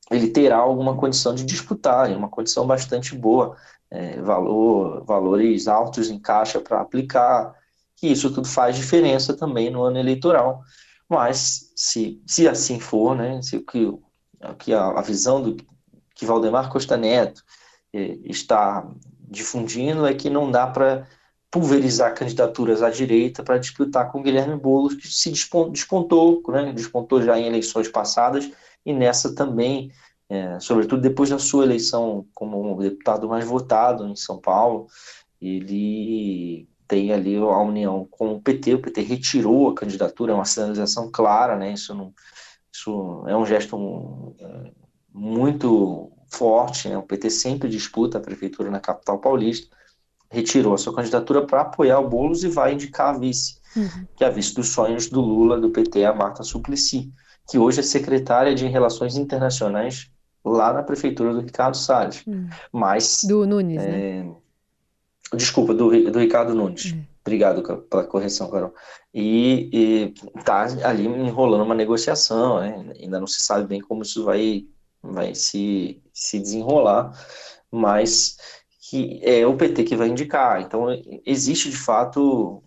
ele 0.09 0.29
terá 0.29 0.57
alguma 0.57 0.95
condição 0.95 1.35
de 1.35 1.45
disputar, 1.45 2.09
uma 2.11 2.29
condição 2.29 2.65
bastante 2.65 3.13
boa, 3.13 3.55
é, 3.91 4.19
valor, 4.21 5.03
valores 5.03 5.67
altos 5.67 6.09
em 6.09 6.19
caixa 6.19 6.59
para 6.59 6.81
aplicar, 6.81 7.53
que 7.95 8.07
isso 8.07 8.33
tudo 8.33 8.47
faz 8.47 8.75
diferença 8.75 9.35
também 9.35 9.69
no 9.69 9.83
ano 9.83 9.99
eleitoral. 9.99 10.61
Mas, 11.07 11.71
se, 11.75 12.21
se 12.25 12.47
assim 12.47 12.79
for, 12.79 13.15
né, 13.15 13.41
se 13.41 13.59
que, 13.59 13.91
que 14.59 14.73
a, 14.73 14.87
a 14.87 15.01
visão 15.01 15.41
do 15.41 15.57
que 16.15 16.25
Valdemar 16.25 16.69
Costa 16.69 16.95
Neto 16.95 17.43
é, 17.93 18.17
está 18.25 18.87
difundindo 19.29 20.05
é 20.05 20.13
que 20.13 20.29
não 20.29 20.49
dá 20.49 20.65
para 20.65 21.07
pulverizar 21.51 22.13
candidaturas 22.13 22.81
à 22.81 22.89
direita 22.89 23.43
para 23.43 23.57
disputar 23.57 24.11
com 24.11 24.21
Guilherme 24.21 24.55
Boulos, 24.55 24.95
que 24.95 25.07
se 25.07 25.31
despontou, 25.31 26.43
né, 26.49 26.71
despontou 26.73 27.21
já 27.21 27.39
em 27.39 27.47
eleições 27.47 27.87
passadas, 27.87 28.49
e 28.85 28.93
nessa 28.93 29.33
também, 29.33 29.91
é, 30.29 30.59
sobretudo 30.59 31.01
depois 31.01 31.29
da 31.29 31.39
sua 31.39 31.63
eleição 31.63 32.25
como 32.33 32.79
deputado 32.79 33.27
mais 33.27 33.45
votado 33.45 34.07
em 34.07 34.15
São 34.15 34.39
Paulo, 34.39 34.87
ele 35.41 36.67
tem 36.87 37.11
ali 37.11 37.35
a 37.35 37.59
união 37.59 38.07
com 38.09 38.33
o 38.33 38.41
PT, 38.41 38.75
o 38.75 38.81
PT 38.81 39.01
retirou 39.01 39.69
a 39.69 39.75
candidatura, 39.75 40.33
é 40.33 40.35
uma 40.35 40.45
sinalização 40.45 41.09
clara, 41.11 41.55
né, 41.55 41.73
isso, 41.73 41.95
não, 41.95 42.13
isso 42.71 43.23
é 43.27 43.35
um 43.35 43.45
gesto 43.45 44.35
é, 44.39 44.71
muito 45.11 46.11
forte, 46.29 46.87
né? 46.87 46.97
o 46.97 47.03
PT 47.03 47.29
sempre 47.29 47.69
disputa 47.69 48.17
a 48.17 48.21
prefeitura 48.21 48.69
na 48.69 48.79
capital 48.79 49.19
paulista, 49.19 49.67
retirou 50.29 50.73
a 50.73 50.77
sua 50.77 50.95
candidatura 50.95 51.45
para 51.45 51.61
apoiar 51.61 51.99
o 51.99 52.07
Boulos 52.07 52.43
e 52.43 52.47
vai 52.47 52.73
indicar 52.73 53.15
a 53.15 53.17
vice, 53.17 53.57
uhum. 53.75 54.05
que 54.15 54.23
é 54.23 54.27
a 54.27 54.29
vice 54.29 54.53
dos 54.53 54.69
sonhos 54.69 55.09
do 55.09 55.21
Lula, 55.21 55.59
do 55.59 55.69
PT, 55.69 56.05
a 56.05 56.13
Marta 56.13 56.43
Suplicy, 56.43 57.11
que 57.49 57.57
hoje 57.57 57.79
é 57.79 57.83
secretária 57.83 58.53
de 58.53 58.67
Relações 58.67 59.17
Internacionais 59.17 60.11
lá 60.45 60.71
na 60.71 60.83
prefeitura 60.83 61.33
do 61.33 61.41
Ricardo 61.41 61.75
Salles. 61.75 62.23
Uhum. 62.27 62.47
Mas, 62.71 63.21
do 63.27 63.45
Nunes, 63.45 63.81
é... 63.81 64.23
né? 64.23 64.35
Desculpa, 65.33 65.73
do, 65.73 65.89
do 66.11 66.19
Ricardo 66.19 66.53
Nunes. 66.53 66.91
Uhum. 66.91 67.03
Obrigado 67.21 67.61
pela 67.83 68.03
correção, 68.03 68.49
Carol. 68.49 68.73
E 69.13 70.13
está 70.35 70.63
ali 70.83 71.05
enrolando 71.05 71.63
uma 71.63 71.75
negociação, 71.75 72.59
né? 72.59 72.93
ainda 72.99 73.19
não 73.19 73.27
se 73.27 73.43
sabe 73.43 73.67
bem 73.67 73.81
como 73.81 74.01
isso 74.01 74.23
vai 74.23 74.65
vai 75.01 75.33
se, 75.35 76.01
se 76.13 76.39
desenrolar, 76.39 77.11
mas 77.71 78.37
que 78.89 79.19
é 79.23 79.45
o 79.45 79.55
PT 79.55 79.83
que 79.83 79.95
vai 79.95 80.07
indicar. 80.07 80.61
Então, 80.61 80.87
existe 81.25 81.69
de 81.69 81.77
fato 81.77 82.63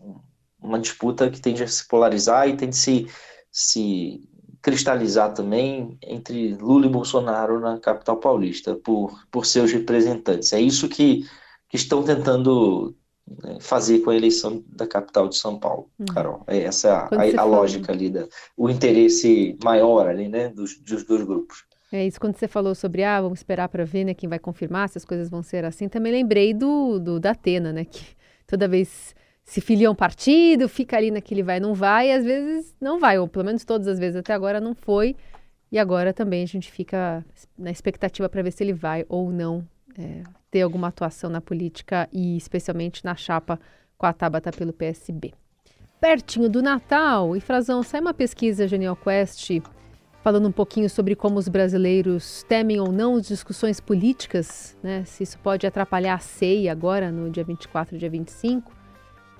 uma 0.61 0.79
disputa 0.79 1.29
que 1.29 1.41
tende 1.41 1.62
a 1.62 1.69
se 1.69 1.87
polarizar 1.89 2.49
e 2.49 2.57
tende 2.57 2.77
a 2.77 2.81
se, 2.81 3.07
se 3.51 4.21
cristalizar 4.62 5.35
também 5.35 5.99
entre 6.01 6.55
Lula 6.55 6.87
e 6.87 6.91
Bolsonaro 6.91 7.59
na 7.59 7.79
capital 7.81 8.17
paulista, 8.19 8.77
por, 8.77 9.27
por 9.31 9.45
seus 9.45 9.73
representantes. 9.73 10.53
É 10.53 10.61
isso 10.61 10.89
que, 10.89 11.27
que 11.69 11.77
estão 11.77 12.05
tentando 12.05 12.95
né, 13.43 13.59
fazer 13.61 14.01
com 14.01 14.11
a 14.11 14.17
eleição 14.17 14.62
da 14.69 14.87
capital 14.87 15.29
de 15.29 15.37
São 15.37 15.59
Paulo, 15.59 15.91
uhum. 15.99 16.07
Carol. 16.07 16.45
É 16.47 16.59
essa 16.62 17.09
a, 17.11 17.41
a, 17.41 17.45
lógica 17.45 17.91
ali, 17.91 18.09
da, 18.09 18.29
o 18.57 18.71
interesse 18.71 19.59
maior 19.65 20.07
ali, 20.09 20.29
né, 20.29 20.49
dos, 20.49 20.79
dos 20.79 21.03
dois 21.05 21.25
grupos. 21.25 21.65
É 21.92 22.06
isso, 22.06 22.18
quando 22.18 22.37
você 22.37 22.49
falou 22.49 22.75
sobre, 22.75 23.04
ah, 23.04 23.20
vamos 23.20 23.40
esperar 23.40 23.68
para 23.68 23.84
ver, 23.84 24.04
né, 24.04 24.14
quem 24.14 24.26
vai 24.26 24.38
confirmar 24.38 24.88
se 24.88 24.96
as 24.96 25.04
coisas 25.04 25.28
vão 25.28 25.42
ser 25.42 25.62
assim, 25.66 25.88
também 25.88 26.11
lembrei 26.11 26.54
do, 26.54 26.99
do 26.99 27.20
da 27.20 27.32
Atena, 27.32 27.70
né, 27.70 27.84
que 27.84 28.16
toda 28.46 28.66
vez 28.66 29.14
se 29.44 29.61
filia 29.61 29.90
um 29.90 29.94
partido, 29.94 30.70
fica 30.70 30.96
ali 30.96 31.11
naquele 31.11 31.42
vai, 31.42 31.61
não 31.61 31.75
vai, 31.75 32.08
e 32.08 32.12
às 32.12 32.25
vezes 32.25 32.75
não 32.80 32.99
vai, 32.99 33.18
ou 33.18 33.28
pelo 33.28 33.44
menos 33.44 33.62
todas 33.62 33.87
as 33.87 33.99
vezes 33.99 34.16
até 34.16 34.32
agora 34.32 34.58
não 34.58 34.75
foi, 34.75 35.14
e 35.70 35.78
agora 35.78 36.14
também 36.14 36.42
a 36.42 36.46
gente 36.46 36.72
fica 36.72 37.22
na 37.58 37.70
expectativa 37.70 38.26
para 38.26 38.42
ver 38.42 38.52
se 38.52 38.64
ele 38.64 38.72
vai 38.72 39.04
ou 39.06 39.30
não 39.30 39.62
é, 39.99 40.22
ter 40.50 40.62
alguma 40.62 40.88
atuação 40.88 41.28
na 41.28 41.42
política 41.42 42.08
e 42.11 42.38
especialmente 42.38 43.04
na 43.04 43.14
chapa 43.14 43.61
com 43.99 44.06
a 44.06 44.12
Tabata 44.14 44.50
pelo 44.50 44.72
PSB. 44.72 45.34
Pertinho 46.00 46.49
do 46.49 46.62
Natal, 46.62 47.37
e 47.37 47.40
Frazão, 47.40 47.82
sai 47.82 48.00
uma 48.00 48.14
pesquisa 48.14 48.66
Genial 48.66 48.96
Quest 48.96 49.50
falando 50.23 50.49
um 50.49 50.52
pouquinho 50.52 50.88
sobre 50.88 51.17
como 51.17 51.38
os 51.38 51.49
brasileiros 51.49 52.45
temem 52.49 52.81
ou 52.81 52.93
não 52.93 53.17
as 53.17 53.26
discussões 53.26 53.81
políticas, 53.81 54.76
né? 54.83 55.05
Se 55.05 55.25
isso 55.25 55.38
pode 55.38 55.67
atrapalhar 55.67 56.14
a 56.14 56.19
ceia 56.19 56.71
agora, 56.71 57.11
no 57.11 57.29
dia 57.29 57.43
24 57.43 57.97
e 57.97 57.99
dia 57.99 58.09
25. 58.09 58.73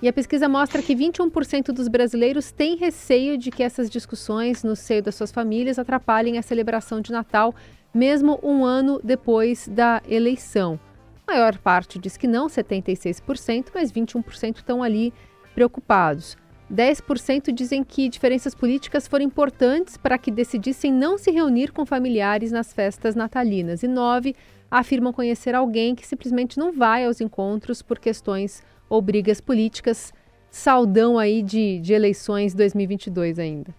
E 0.01 0.07
a 0.09 0.11
pesquisa 0.11 0.49
mostra 0.49 0.81
que 0.81 0.93
21% 0.93 1.71
dos 1.71 1.87
brasileiros 1.87 2.51
têm 2.51 2.75
receio 2.75 3.37
de 3.37 3.49
que 3.49 3.63
essas 3.63 3.89
discussões 3.89 4.61
no 4.61 4.75
seio 4.75 5.01
das 5.01 5.15
suas 5.15 5.31
famílias 5.31 5.79
atrapalhem 5.79 6.37
a 6.37 6.41
celebração 6.41 6.99
de 6.99 7.13
Natal, 7.13 7.55
mesmo 7.93 8.37
um 8.43 8.65
ano 8.65 8.99
depois 9.01 9.69
da 9.69 10.01
eleição. 10.05 10.77
A 11.25 11.31
maior 11.31 11.57
parte 11.57 11.97
diz 11.97 12.17
que 12.17 12.27
não, 12.27 12.47
76%, 12.47 13.67
mas 13.73 13.93
21% 13.93 14.57
estão 14.57 14.83
ali 14.83 15.13
preocupados. 15.55 16.35
10% 16.73 17.51
dizem 17.51 17.83
que 17.83 18.09
diferenças 18.09 18.55
políticas 18.55 19.07
foram 19.07 19.23
importantes 19.23 19.95
para 19.95 20.17
que 20.17 20.31
decidissem 20.31 20.91
não 20.91 21.17
se 21.17 21.29
reunir 21.29 21.71
com 21.71 21.85
familiares 21.85 22.51
nas 22.51 22.73
festas 22.73 23.15
natalinas. 23.15 23.83
E 23.83 23.87
9% 23.87 24.35
afirmam 24.71 25.13
conhecer 25.13 25.53
alguém 25.53 25.93
que 25.93 26.07
simplesmente 26.07 26.57
não 26.57 26.73
vai 26.73 27.05
aos 27.05 27.21
encontros 27.21 27.83
por 27.83 27.99
questões 27.99 28.63
ou 28.89 29.01
brigas 29.03 29.39
políticas. 29.39 30.11
Saudão 30.49 31.19
aí 31.19 31.43
de, 31.43 31.79
de 31.79 31.93
eleições 31.93 32.55
2022 32.55 33.37
ainda. 33.37 33.73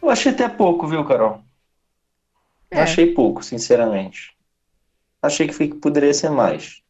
Eu 0.00 0.08
achei 0.08 0.32
até 0.32 0.48
pouco, 0.48 0.86
viu, 0.86 1.04
Carol? 1.04 1.42
É. 2.70 2.80
Achei 2.80 3.12
pouco, 3.12 3.44
sinceramente. 3.44 4.34
Achei 5.20 5.46
que 5.46 5.68
poderia 5.74 6.12
ser 6.12 6.30
mais. 6.30 6.82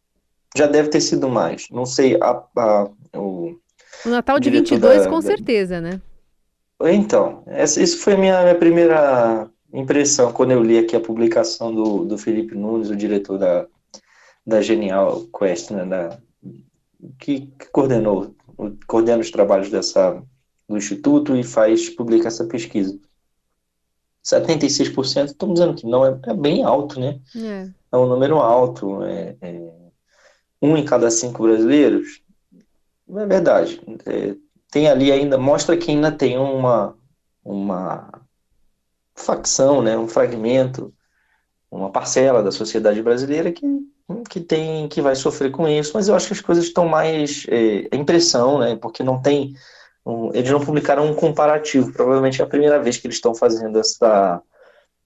Já 0.56 0.66
deve 0.66 0.88
ter 0.88 1.00
sido 1.00 1.28
mais. 1.28 1.68
Não 1.70 1.84
sei, 1.84 2.16
a, 2.20 2.42
a, 2.56 2.90
o, 3.16 3.56
o 4.04 4.08
Natal 4.08 4.38
de 4.38 4.50
22, 4.50 5.04
da, 5.04 5.10
com 5.10 5.20
certeza, 5.20 5.80
né? 5.80 6.00
Então, 6.82 7.42
essa, 7.46 7.82
isso 7.82 7.98
foi 7.98 8.16
minha, 8.16 8.42
minha 8.42 8.54
primeira 8.54 9.48
impressão 9.72 10.32
quando 10.32 10.52
eu 10.52 10.62
li 10.62 10.78
aqui 10.78 10.94
a 10.94 11.00
publicação 11.00 11.74
do, 11.74 12.04
do 12.04 12.18
Felipe 12.18 12.54
Nunes, 12.54 12.90
o 12.90 12.96
diretor 12.96 13.38
da, 13.38 13.66
da 14.46 14.60
Genial 14.60 15.24
Quest, 15.36 15.70
né, 15.70 15.84
da, 15.84 16.18
que, 17.18 17.46
que 17.58 17.66
coordenou, 17.72 18.34
coordena 18.86 19.20
os 19.20 19.30
trabalhos 19.30 19.70
dessa, 19.70 20.22
do 20.68 20.76
Instituto 20.76 21.36
e 21.36 21.42
faz, 21.42 21.88
publica 21.88 22.28
essa 22.28 22.44
pesquisa. 22.44 22.98
76%, 24.24 25.26
estamos 25.26 25.54
dizendo 25.54 25.74
que 25.74 25.86
não, 25.86 26.04
é, 26.04 26.18
é 26.26 26.34
bem 26.34 26.64
alto, 26.64 26.98
né? 26.98 27.20
É. 27.36 27.68
é 27.92 27.96
um 27.96 28.06
número 28.06 28.38
alto. 28.38 29.02
É, 29.02 29.36
é, 29.40 29.70
um 30.62 30.76
em 30.78 30.84
cada 30.84 31.10
cinco 31.10 31.42
brasileiros 31.42 32.22
é 33.08 33.26
verdade. 33.26 33.80
É, 34.06 34.34
tem 34.70 34.88
ali 34.88 35.12
ainda, 35.12 35.38
mostra 35.38 35.76
que 35.76 35.90
ainda 35.90 36.10
tem 36.10 36.38
uma, 36.38 36.96
uma 37.44 38.22
facção, 39.14 39.80
né, 39.82 39.96
um 39.96 40.08
fragmento, 40.08 40.92
uma 41.70 41.90
parcela 41.90 42.42
da 42.42 42.50
sociedade 42.50 43.02
brasileira 43.02 43.52
que, 43.52 43.66
que 44.28 44.40
tem 44.40 44.88
que 44.88 45.00
vai 45.00 45.14
sofrer 45.14 45.50
com 45.50 45.68
isso, 45.68 45.92
mas 45.94 46.08
eu 46.08 46.14
acho 46.14 46.28
que 46.28 46.32
as 46.32 46.40
coisas 46.40 46.64
estão 46.64 46.86
mais 46.88 47.46
é 47.48 47.94
impressão, 47.96 48.58
né, 48.58 48.76
porque 48.76 49.02
não 49.02 49.20
tem 49.20 49.54
um, 50.06 50.30
eles 50.34 50.50
não 50.50 50.60
publicaram 50.60 51.06
um 51.06 51.14
comparativo, 51.14 51.92
provavelmente 51.92 52.40
é 52.40 52.44
a 52.44 52.48
primeira 52.48 52.82
vez 52.82 52.96
que 52.98 53.06
eles 53.06 53.16
estão 53.16 53.34
fazendo 53.34 53.78
essa 53.78 54.42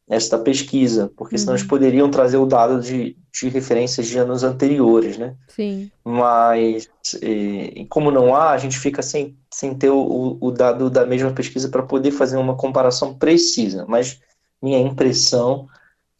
esta 0.08 0.38
pesquisa, 0.38 1.12
porque 1.16 1.36
senão 1.36 1.52
eles 1.52 1.62
uhum. 1.62 1.68
poderiam 1.68 2.10
trazer 2.10 2.38
o 2.38 2.46
dado 2.46 2.80
de, 2.80 3.14
de 3.30 3.48
referências 3.48 4.06
de 4.06 4.18
anos 4.18 4.42
anteriores, 4.42 5.18
né? 5.18 5.34
Sim. 5.48 5.90
Mas, 6.02 6.88
e, 7.22 7.86
como 7.90 8.10
não 8.10 8.34
há, 8.34 8.50
a 8.50 8.58
gente 8.58 8.78
fica 8.78 9.02
sem, 9.02 9.36
sem 9.52 9.74
ter 9.74 9.90
o, 9.90 10.38
o 10.40 10.50
dado 10.50 10.88
da 10.88 11.04
mesma 11.04 11.30
pesquisa 11.30 11.68
para 11.68 11.82
poder 11.82 12.10
fazer 12.10 12.38
uma 12.38 12.56
comparação 12.56 13.14
precisa. 13.14 13.84
Mas 13.86 14.18
minha 14.62 14.78
impressão 14.78 15.68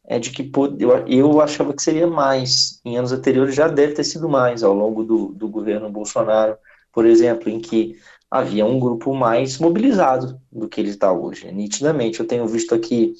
é 0.06 0.18
de 0.18 0.30
que 0.30 0.50
eu, 0.78 1.06
eu 1.06 1.40
achava 1.40 1.72
que 1.72 1.82
seria 1.82 2.06
mais. 2.06 2.80
Em 2.84 2.98
anos 2.98 3.12
anteriores 3.12 3.54
já 3.54 3.68
deve 3.68 3.94
ter 3.94 4.04
sido 4.04 4.28
mais, 4.28 4.62
ao 4.62 4.74
longo 4.74 5.02
do, 5.02 5.28
do 5.28 5.48
governo 5.48 5.88
Bolsonaro, 5.90 6.56
por 6.92 7.06
exemplo, 7.06 7.48
em 7.48 7.58
que 7.58 7.96
havia 8.30 8.64
um 8.66 8.78
grupo 8.78 9.14
mais 9.14 9.58
mobilizado 9.58 10.40
do 10.52 10.68
que 10.68 10.80
ele 10.80 10.90
está 10.90 11.12
hoje, 11.12 11.50
nitidamente. 11.50 12.20
Eu 12.20 12.26
tenho 12.26 12.46
visto 12.46 12.74
aqui, 12.74 13.14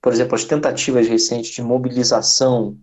por 0.00 0.12
exemplo, 0.12 0.34
as 0.34 0.44
tentativas 0.44 1.06
recentes 1.06 1.50
de 1.50 1.62
mobilização 1.62 2.76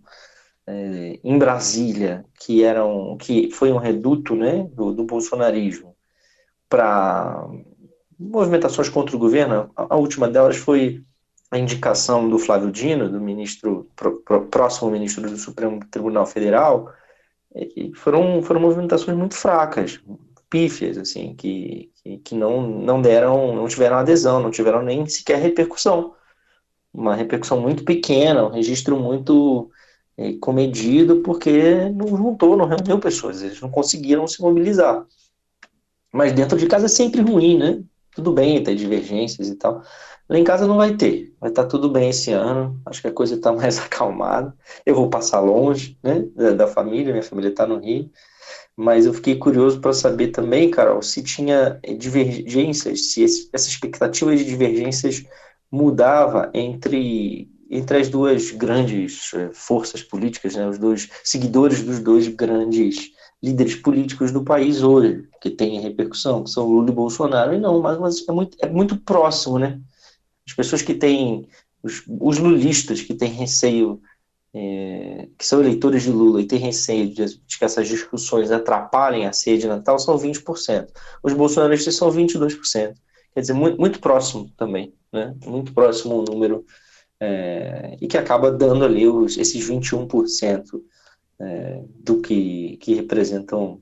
é, 0.66 1.18
em 1.24 1.38
Brasília, 1.38 2.24
que 2.38 2.62
eram, 2.62 3.16
que 3.18 3.50
foi 3.50 3.72
um 3.72 3.78
reduto, 3.78 4.34
né, 4.36 4.68
do, 4.72 4.92
do 4.92 5.04
bolsonarismo, 5.04 5.94
para 6.68 7.48
movimentações 8.18 8.88
contra 8.88 9.16
o 9.16 9.18
governo. 9.18 9.70
A, 9.74 9.96
última 9.96 10.28
delas 10.28 10.56
foi 10.56 11.02
a 11.50 11.58
indicação 11.58 12.28
do 12.28 12.38
Flávio 12.38 12.70
Dino, 12.70 13.10
do 13.10 13.20
ministro 13.20 13.88
próximo 14.50 14.90
ministro 14.90 15.28
do 15.28 15.36
Supremo 15.36 15.80
Tribunal 15.90 16.26
Federal. 16.26 16.92
Foram, 17.96 18.42
foram 18.42 18.60
movimentações 18.60 19.16
muito 19.16 19.34
fracas, 19.34 20.00
pífias, 20.52 20.98
assim, 20.98 21.34
que, 21.34 21.90
que, 22.22 22.34
não, 22.34 22.60
não 22.60 23.00
deram, 23.00 23.56
não 23.56 23.66
tiveram 23.66 23.96
adesão, 23.96 24.38
não 24.38 24.50
tiveram 24.50 24.82
nem 24.82 25.06
sequer 25.06 25.38
repercussão. 25.38 26.12
Uma 26.92 27.14
repercussão 27.16 27.58
muito 27.58 27.86
pequena, 27.86 28.44
um 28.44 28.50
registro 28.50 29.00
muito 29.00 29.70
é, 30.14 30.34
comedido, 30.34 31.22
porque 31.22 31.88
não 31.88 32.06
juntou, 32.06 32.54
não 32.54 32.66
reuniu 32.66 32.98
pessoas, 32.98 33.40
eles 33.40 33.62
não 33.62 33.70
conseguiram 33.70 34.28
se 34.28 34.42
mobilizar. 34.42 35.06
Mas 36.12 36.34
dentro 36.34 36.58
de 36.58 36.66
casa 36.66 36.84
é 36.84 36.88
sempre 36.90 37.22
ruim, 37.22 37.56
né? 37.56 37.82
Tudo 38.14 38.32
bem, 38.32 38.62
tem 38.62 38.76
divergências 38.76 39.48
e 39.48 39.54
tal. 39.56 39.82
Lá 40.28 40.38
em 40.38 40.44
casa 40.44 40.66
não 40.66 40.76
vai 40.76 40.94
ter, 40.96 41.34
vai 41.40 41.50
estar 41.50 41.64
tá 41.64 41.68
tudo 41.68 41.90
bem 41.90 42.10
esse 42.10 42.30
ano, 42.30 42.80
acho 42.86 43.00
que 43.00 43.08
a 43.08 43.12
coisa 43.12 43.34
está 43.34 43.52
mais 43.52 43.78
acalmada. 43.78 44.54
Eu 44.84 44.94
vou 44.94 45.10
passar 45.10 45.40
longe, 45.40 45.98
né, 46.02 46.20
da, 46.56 46.66
família, 46.66 47.12
minha 47.12 47.22
família 47.22 47.50
está 47.50 47.66
no 47.66 47.78
Rio, 47.78 48.10
mas 48.76 49.06
eu 49.06 49.14
fiquei 49.14 49.36
curioso 49.36 49.80
para 49.80 49.92
saber 49.92 50.28
também, 50.28 50.70
Carol, 50.70 51.02
se 51.02 51.22
tinha 51.22 51.78
divergências, 51.98 53.12
se 53.12 53.22
esse, 53.22 53.50
essa 53.52 53.68
expectativa 53.68 54.34
de 54.34 54.44
divergências 54.44 55.24
mudava 55.70 56.50
entre, 56.54 57.50
entre 57.70 57.98
as 57.98 58.08
duas 58.08 58.50
grandes 58.50 59.32
eh, 59.34 59.50
forças 59.52 60.02
políticas, 60.02 60.54
né, 60.54 60.68
os 60.68 60.78
dois 60.78 61.08
seguidores 61.24 61.82
dos 61.82 61.98
dois 61.98 62.28
grandes 62.28 63.12
líderes 63.42 63.74
políticos 63.74 64.30
do 64.30 64.44
país 64.44 64.82
hoje, 64.82 65.28
que 65.40 65.50
têm 65.50 65.80
repercussão, 65.80 66.44
que 66.44 66.50
são 66.50 66.68
Lula 66.68 66.90
e 66.90 66.94
Bolsonaro, 66.94 67.54
e 67.54 67.58
não, 67.58 67.80
mas, 67.80 67.98
mas 67.98 68.28
é, 68.28 68.32
muito, 68.32 68.56
é 68.60 68.68
muito 68.68 68.96
próximo, 68.96 69.58
né? 69.58 69.80
As 70.46 70.54
pessoas 70.54 70.82
que 70.82 70.94
têm, 70.94 71.48
os, 71.82 72.02
os 72.20 72.38
lulistas 72.38 73.02
que 73.02 73.14
têm 73.14 73.30
receio 73.30 74.00
é, 74.54 75.28
que 75.38 75.46
são 75.46 75.60
eleitores 75.60 76.02
de 76.02 76.10
Lula 76.10 76.40
e 76.40 76.46
têm 76.46 76.58
receio 76.58 77.08
de, 77.08 77.24
de, 77.24 77.58
que 77.58 77.64
essas 77.64 77.88
discussões 77.88 78.50
atrapalhem 78.50 79.26
a 79.26 79.32
ceia 79.32 79.58
de 79.58 79.66
Natal 79.66 79.98
são 79.98 80.16
20%. 80.18 80.88
Os 81.22 81.32
bolsonaristas 81.32 81.96
são 81.96 82.10
22%. 82.10 82.94
Quer 83.34 83.40
dizer, 83.40 83.54
muito, 83.54 83.78
muito 83.78 83.98
próximo 83.98 84.50
também, 84.56 84.92
né? 85.10 85.34
muito 85.46 85.72
próximo 85.72 86.20
o 86.20 86.24
número, 86.24 86.66
é, 87.18 87.96
e 88.00 88.06
que 88.06 88.18
acaba 88.18 88.52
dando 88.52 88.84
ali 88.84 89.06
os, 89.06 89.38
esses 89.38 89.66
21% 89.66 90.64
é, 91.42 91.82
do 92.04 92.20
que, 92.20 92.76
que 92.78 92.94
representam 92.94 93.80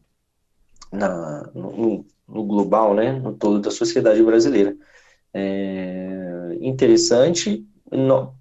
na, 0.90 1.50
no, 1.54 2.06
no, 2.26 2.44
global, 2.44 2.94
né? 2.94 3.12
no 3.12 3.34
todo 3.34 3.60
da 3.60 3.70
sociedade 3.70 4.22
brasileira. 4.22 4.74
É, 5.32 6.56
interessante 6.60 7.66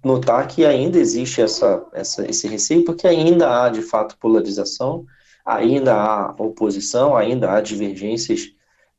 notar 0.04 0.46
que 0.46 0.64
ainda 0.64 0.98
existe 0.98 1.42
essa, 1.42 1.84
essa, 1.92 2.28
esse 2.28 2.46
receio, 2.48 2.84
porque 2.84 3.06
ainda 3.06 3.64
há, 3.64 3.68
de 3.68 3.82
fato, 3.82 4.16
polarização, 4.18 5.04
ainda 5.44 5.94
há 5.94 6.30
oposição, 6.38 7.16
ainda 7.16 7.52
há 7.52 7.60
divergências 7.60 8.52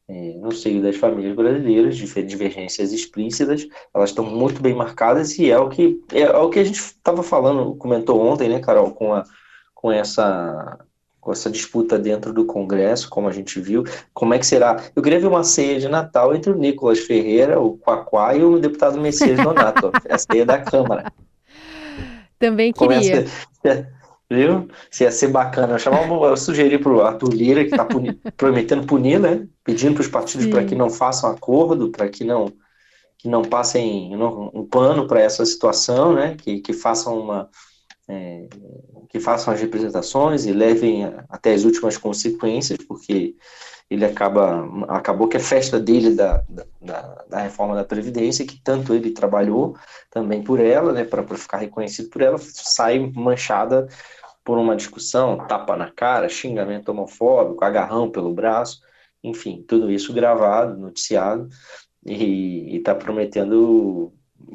é, 0.09 0.33
no 0.33 0.51
seio 0.51 0.81
das 0.81 0.97
famílias 0.97 1.35
brasileiras, 1.35 1.95
divergências 1.95 2.91
explícitas, 2.91 3.65
elas 3.93 4.09
estão 4.09 4.25
muito 4.25 4.61
bem 4.61 4.75
marcadas 4.75 5.39
e 5.39 5.49
é 5.49 5.57
o 5.57 5.69
que, 5.69 6.01
é, 6.11 6.21
é 6.21 6.37
o 6.37 6.49
que 6.49 6.59
a 6.59 6.63
gente 6.65 6.79
estava 6.79 7.23
falando, 7.23 7.75
comentou 7.75 8.19
ontem, 8.19 8.49
né, 8.49 8.59
Carol, 8.59 8.91
com, 8.91 9.13
a, 9.13 9.23
com 9.81 9.91
essa 9.91 10.79
com 11.19 11.31
essa 11.31 11.51
disputa 11.51 11.99
dentro 11.99 12.33
do 12.33 12.45
Congresso, 12.45 13.07
como 13.07 13.29
a 13.29 13.31
gente 13.31 13.59
viu, 13.59 13.83
como 14.11 14.33
é 14.33 14.39
que 14.39 14.45
será? 14.45 14.83
Eu 14.95 15.03
queria 15.03 15.19
ver 15.19 15.27
uma 15.27 15.43
ceia 15.43 15.79
de 15.79 15.87
Natal 15.87 16.35
entre 16.35 16.49
o 16.49 16.55
Nicolas 16.55 16.97
Ferreira, 16.97 17.61
o 17.61 17.77
Quaquá 17.77 18.35
e 18.35 18.43
o 18.43 18.57
deputado 18.57 18.99
Messias 18.99 19.37
Donato, 19.37 19.91
a 20.09 20.17
ceia 20.17 20.43
da 20.43 20.57
Câmara. 20.57 21.13
Também 22.39 22.73
queria. 22.73 23.25
viu? 24.27 24.67
Se 24.89 25.03
ia 25.03 25.11
ser 25.11 25.27
bacana. 25.27 25.73
Eu, 25.73 25.79
chamava, 25.79 26.11
eu 26.11 26.35
sugeri 26.35 26.79
para 26.79 26.91
o 26.91 27.01
Arthur 27.01 27.31
Lira, 27.31 27.63
que 27.63 27.69
está 27.69 27.85
puni, 27.85 28.13
prometendo 28.35 28.87
punir, 28.87 29.19
né? 29.19 29.47
Pedindo 29.63 29.93
para 29.93 30.01
os 30.01 30.07
partidos 30.07 30.47
para 30.47 30.63
que 30.65 30.73
não 30.73 30.89
façam 30.89 31.29
acordo, 31.29 31.89
para 31.89 32.09
que 32.09 32.23
não 32.23 32.51
que 33.19 33.29
não 33.29 33.43
passem 33.43 34.15
um 34.15 34.65
pano 34.65 35.05
para 35.05 35.21
essa 35.21 35.45
situação, 35.45 36.13
né? 36.13 36.35
Que, 36.35 36.59
que 36.59 36.73
façam 36.73 37.19
uma 37.19 37.47
é, 38.09 38.47
que 39.09 39.19
façam 39.19 39.53
as 39.53 39.61
representações 39.61 40.45
e 40.45 40.51
levem 40.51 41.05
até 41.29 41.53
as 41.53 41.63
últimas 41.63 41.97
consequências, 41.97 42.77
porque 42.87 43.35
ele 43.89 44.05
acaba 44.05 44.65
acabou 44.87 45.27
que 45.27 45.35
a 45.35 45.39
festa 45.39 45.77
dele 45.77 46.15
da, 46.15 46.43
da, 46.81 47.25
da, 47.29 47.41
reforma 47.41 47.75
da 47.75 47.83
previdência 47.83 48.45
que 48.45 48.59
tanto 48.61 48.93
ele 48.93 49.11
trabalhou 49.11 49.75
também 50.09 50.41
por 50.41 50.61
ela, 50.61 50.93
né, 50.93 51.03
para 51.03 51.23
ficar 51.37 51.57
reconhecido 51.57 52.09
por 52.09 52.21
ela, 52.21 52.37
sai 52.39 52.99
manchada 53.13 53.87
por 54.43 54.57
uma 54.57 54.75
discussão, 54.75 55.45
tapa 55.45 55.75
na 55.75 55.91
cara, 55.91 56.29
xingamento 56.29 56.89
homofóbico, 56.89 57.63
agarrão 57.63 58.09
pelo 58.09 58.33
braço, 58.33 58.81
enfim, 59.23 59.63
tudo 59.67 59.91
isso 59.91 60.13
gravado, 60.13 60.79
noticiado 60.79 61.49
e 62.05 62.77
está 62.77 62.95
prometendo 62.95 64.13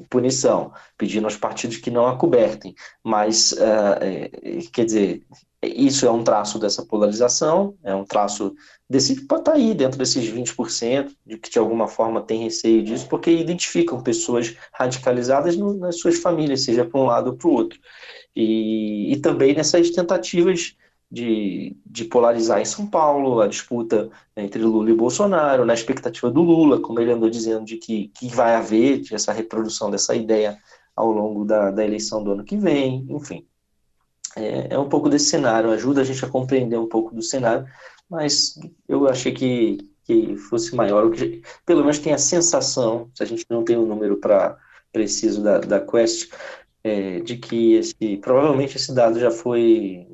punição, 0.08 0.72
pedindo 0.96 1.24
aos 1.24 1.36
partidos 1.36 1.76
que 1.76 1.90
não 1.90 2.06
a 2.06 2.16
cobertem. 2.16 2.74
Mas, 3.02 3.52
uh, 3.52 4.70
quer 4.72 4.84
dizer, 4.84 5.22
isso 5.62 6.06
é 6.06 6.10
um 6.10 6.22
traço 6.22 6.58
dessa 6.58 6.84
polarização, 6.84 7.74
é 7.82 7.94
um 7.94 8.04
traço 8.04 8.54
desse 8.88 9.16
que 9.16 9.26
pode 9.26 9.42
estar 9.42 9.52
tá 9.52 9.58
aí 9.58 9.74
dentro 9.74 9.98
desses 9.98 10.24
20%, 10.30 11.12
de 11.26 11.38
que 11.38 11.50
de 11.50 11.58
alguma 11.58 11.88
forma 11.88 12.20
tem 12.20 12.44
receio 12.44 12.82
disso, 12.82 13.08
porque 13.08 13.30
identificam 13.30 14.02
pessoas 14.02 14.54
radicalizadas 14.72 15.56
no, 15.56 15.74
nas 15.74 15.98
suas 15.98 16.18
famílias, 16.18 16.62
seja 16.62 16.84
para 16.84 17.00
um 17.00 17.06
lado 17.06 17.30
ou 17.30 17.36
para 17.36 17.48
o 17.48 17.52
outro. 17.52 17.78
E, 18.34 19.12
e 19.12 19.16
também 19.20 19.54
nessas 19.54 19.90
tentativas 19.90 20.76
de, 21.10 21.76
de 21.86 22.04
polarizar 22.04 22.60
em 22.60 22.64
São 22.64 22.86
Paulo, 22.86 23.40
a 23.40 23.46
disputa 23.46 24.10
entre 24.36 24.62
Lula 24.62 24.90
e 24.90 24.94
Bolsonaro, 24.94 25.64
na 25.64 25.74
expectativa 25.74 26.30
do 26.30 26.42
Lula, 26.42 26.80
como 26.80 27.00
ele 27.00 27.12
andou 27.12 27.30
dizendo, 27.30 27.64
de 27.64 27.76
que, 27.76 28.08
que 28.08 28.28
vai 28.28 28.54
haver 28.54 29.02
essa 29.12 29.32
reprodução 29.32 29.90
dessa 29.90 30.14
ideia 30.14 30.58
ao 30.94 31.10
longo 31.10 31.44
da, 31.44 31.70
da 31.70 31.84
eleição 31.84 32.22
do 32.22 32.32
ano 32.32 32.44
que 32.44 32.56
vem, 32.56 33.06
enfim. 33.10 33.46
É, 34.36 34.74
é 34.74 34.78
um 34.78 34.88
pouco 34.88 35.08
desse 35.08 35.26
cenário, 35.26 35.70
ajuda 35.70 36.00
a 36.00 36.04
gente 36.04 36.24
a 36.24 36.28
compreender 36.28 36.78
um 36.78 36.88
pouco 36.88 37.14
do 37.14 37.22
cenário, 37.22 37.66
mas 38.08 38.58
eu 38.88 39.08
achei 39.08 39.32
que, 39.32 39.78
que 40.04 40.36
fosse 40.36 40.74
maior, 40.74 41.10
que, 41.10 41.42
pelo 41.64 41.80
menos 41.80 41.98
tem 41.98 42.12
a 42.12 42.18
sensação, 42.18 43.10
se 43.14 43.22
a 43.22 43.26
gente 43.26 43.46
não 43.48 43.64
tem 43.64 43.76
o 43.76 43.82
um 43.82 43.86
número 43.86 44.16
para 44.16 44.58
preciso 44.92 45.42
da, 45.42 45.58
da 45.58 45.80
Quest, 45.80 46.32
é, 46.82 47.20
de 47.20 47.36
que 47.36 47.74
esse, 47.74 48.16
provavelmente 48.18 48.76
esse 48.76 48.94
dado 48.94 49.18
já 49.18 49.30
foi 49.30 50.06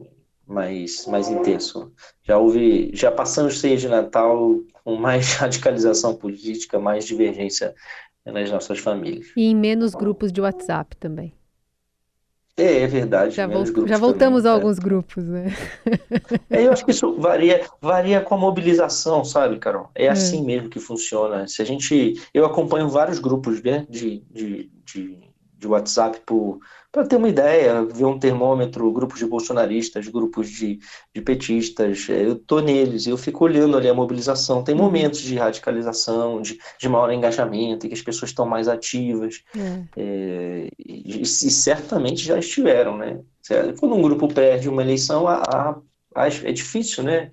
mais, 0.46 1.06
mais 1.06 1.28
intenso. 1.28 1.92
Já 2.22 2.38
houve, 2.38 2.90
já 2.94 3.11
passamos 3.11 3.61
ceia 3.61 3.76
de 3.76 3.88
Natal 3.88 4.61
com 4.85 4.96
mais 4.96 5.35
radicalização 5.37 6.14
política, 6.14 6.78
mais 6.78 7.05
divergência 7.05 7.74
nas 8.24 8.50
nossas 8.50 8.78
famílias. 8.78 9.33
E 9.37 9.44
em 9.44 9.57
menos 9.57 9.94
grupos 9.94 10.33
de 10.33 10.40
WhatsApp 10.40 10.96
também. 10.96 11.35
É, 12.57 12.83
é 12.83 12.87
verdade. 12.87 13.35
Já, 13.35 13.48
já 13.87 13.96
voltamos 13.98 14.42
também, 14.42 14.46
a 14.46 14.50
é. 14.50 14.55
alguns 14.55 14.78
grupos, 14.78 15.24
né? 15.24 15.57
É, 16.50 16.66
eu 16.66 16.72
acho 16.72 16.85
que 16.85 16.90
isso 16.90 17.14
varia, 17.18 17.64
varia 17.81 18.20
com 18.20 18.35
a 18.35 18.38
mobilização, 18.38 19.24
sabe, 19.24 19.59
Carol? 19.59 19.90
É, 19.94 20.07
é, 20.07 20.09
assim 20.11 20.44
mesmo 20.44 20.68
que 20.68 20.78
funciona. 20.78 21.46
Se 21.48 21.62
a 21.62 21.64
gente, 21.64 22.14
eu 22.35 22.44
acompanho 22.44 22.88
vários 22.88 23.18
grupos 23.18 23.62
né, 23.62 23.87
de, 23.88 24.22
de, 24.31 24.70
de, 24.85 25.18
de 25.62 25.68
WhatsApp 25.68 26.20
para 26.90 27.07
ter 27.07 27.16
uma 27.16 27.29
ideia, 27.29 27.85
ver 27.85 28.05
um 28.05 28.18
termômetro, 28.18 28.92
grupos 28.92 29.18
de 29.18 29.25
bolsonaristas, 29.25 30.09
grupos 30.09 30.51
de, 30.51 30.79
de 31.14 31.22
petistas, 31.22 32.07
é, 32.11 32.27
eu 32.27 32.33
estou 32.33 32.61
neles, 32.61 33.07
eu 33.07 33.16
fico 33.16 33.44
olhando 33.44 33.79
ali 33.79 33.88
a 33.88 33.94
mobilização. 33.94 34.62
Tem 34.62 34.75
uhum. 34.75 34.83
momentos 34.83 35.20
de 35.20 35.37
radicalização, 35.37 36.42
de, 36.42 36.59
de 36.79 36.88
maior 36.88 37.11
engajamento, 37.12 37.87
em 37.87 37.88
que 37.88 37.94
as 37.94 38.03
pessoas 38.03 38.31
estão 38.31 38.44
mais 38.44 38.68
ativas, 38.68 39.42
é. 39.57 39.85
É, 39.96 40.68
e, 40.79 41.22
e, 41.22 41.27
certamente 41.27 42.25
já 42.25 42.38
estiveram, 42.38 42.98
né? 42.98 43.20
Quando 43.79 43.94
um 43.94 44.03
grupo 44.03 44.29
perde 44.29 44.68
uma 44.68 44.83
eleição, 44.83 45.27
a, 45.27 45.42
a, 45.42 45.77
a, 46.14 46.27
é 46.27 46.53
difícil, 46.53 47.05
né? 47.05 47.31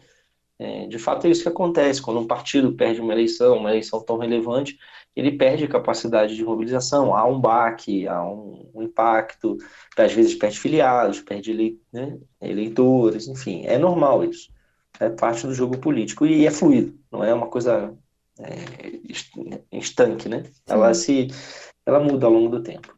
É, 0.58 0.88
de 0.88 1.00
fato 1.00 1.26
é 1.26 1.30
isso 1.30 1.42
que 1.42 1.48
acontece, 1.50 2.02
quando 2.02 2.20
um 2.20 2.28
partido 2.28 2.74
perde 2.74 3.00
uma 3.00 3.14
eleição, 3.14 3.58
uma 3.58 3.70
eleição 3.70 4.02
tão 4.02 4.18
relevante, 4.18 4.78
ele 5.16 5.32
perde 5.34 5.68
capacidade 5.68 6.36
de 6.36 6.44
mobilização, 6.44 7.14
há 7.14 7.26
um 7.26 7.40
baque, 7.40 8.08
há 8.08 8.24
um, 8.24 8.70
um 8.74 8.84
impacto, 8.84 9.58
às 9.98 10.14
vezes 10.14 10.36
perde 10.36 10.60
filiados, 10.60 11.22
perde 11.22 11.78
né, 11.92 12.18
eleitores, 12.42 13.28
enfim, 13.28 13.66
é 13.66 13.78
normal 13.78 14.24
isso. 14.24 14.52
É 15.00 15.10
parte 15.10 15.48
do 15.48 15.54
jogo 15.54 15.78
político 15.78 16.26
e 16.26 16.46
é 16.46 16.52
fluido, 16.52 16.98
não 17.12 17.24
é 17.24 17.34
uma 17.34 17.48
coisa 17.48 17.94
é, 18.40 19.78
estanque, 19.78 20.28
né? 20.28 20.44
Ela 20.68 20.94
se, 20.94 21.28
ela 21.86 22.00
muda 22.00 22.26
ao 22.26 22.34
longo 22.34 22.50
do 22.50 22.64
tempo. 22.64 22.98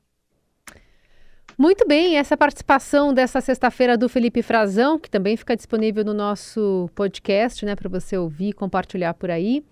Muito 1.58 1.88
bem, 1.88 2.18
essa 2.18 2.36
participação 2.36 3.14
dessa 3.14 3.40
sexta-feira 3.40 3.96
do 3.96 4.10
Felipe 4.10 4.42
Frazão, 4.42 4.98
que 4.98 5.10
também 5.10 5.38
fica 5.38 5.56
disponível 5.56 6.04
no 6.04 6.14
nosso 6.14 6.90
podcast, 6.96 7.64
né, 7.66 7.76
para 7.76 7.88
você 7.88 8.18
ouvir 8.18 8.50
e 8.50 8.54
compartilhar 8.54 9.14
por 9.14 9.30
aí. 9.30 9.64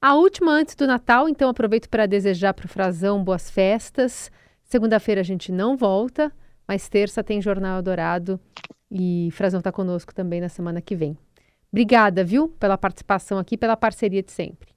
A 0.00 0.14
última 0.14 0.52
antes 0.52 0.76
do 0.76 0.86
Natal, 0.86 1.28
então 1.28 1.50
aproveito 1.50 1.88
para 1.88 2.06
desejar 2.06 2.54
para 2.54 2.66
o 2.66 2.68
Frazão 2.68 3.24
boas 3.24 3.50
festas. 3.50 4.30
Segunda-feira 4.62 5.22
a 5.22 5.24
gente 5.24 5.50
não 5.50 5.76
volta, 5.76 6.32
mas 6.68 6.88
terça 6.88 7.24
tem 7.24 7.42
Jornal 7.42 7.82
Dourado 7.82 8.38
e 8.88 9.28
Frazão 9.32 9.58
está 9.58 9.72
conosco 9.72 10.14
também 10.14 10.40
na 10.40 10.48
semana 10.48 10.80
que 10.80 10.94
vem. 10.94 11.18
Obrigada, 11.72 12.22
viu, 12.22 12.48
pela 12.48 12.78
participação 12.78 13.38
aqui, 13.38 13.56
pela 13.56 13.76
parceria 13.76 14.22
de 14.22 14.30
sempre. 14.30 14.68